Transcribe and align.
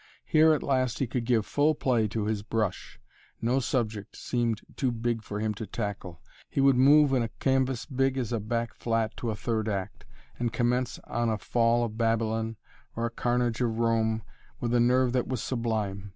Here 0.25 0.53
at 0.55 0.63
last 0.63 0.97
he 0.97 1.05
could 1.05 1.25
give 1.25 1.45
full 1.45 1.75
play 1.75 2.07
to 2.07 2.25
his 2.25 2.41
brush 2.41 2.99
no 3.39 3.59
subject 3.59 4.15
seemed 4.17 4.61
too 4.75 4.91
big 4.91 5.21
for 5.21 5.39
him 5.39 5.53
to 5.53 5.67
tackle; 5.67 6.23
he 6.49 6.59
would 6.59 6.75
move 6.75 7.13
in 7.13 7.21
a 7.21 7.27
canvas 7.27 7.81
as 7.81 7.85
big 7.85 8.17
as 8.17 8.33
a 8.33 8.39
back 8.39 8.73
flat 8.73 9.15
to 9.17 9.29
a 9.29 9.35
third 9.35 9.69
act, 9.69 10.07
and 10.39 10.51
commence 10.51 10.97
on 11.03 11.29
a 11.29 11.37
"Fall 11.37 11.83
of 11.85 11.99
Babylon" 11.99 12.55
or 12.95 13.05
a 13.05 13.11
"Carnage 13.11 13.61
of 13.61 13.77
Rome" 13.77 14.23
with 14.59 14.73
a 14.73 14.79
nerve 14.79 15.13
that 15.13 15.27
was 15.27 15.43
sublime! 15.43 16.09